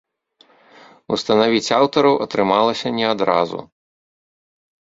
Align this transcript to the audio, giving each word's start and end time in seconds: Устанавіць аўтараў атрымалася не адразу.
Устанавіць 1.17 1.73
аўтараў 1.79 2.15
атрымалася 2.25 2.87
не 2.99 3.05
адразу. 3.13 3.59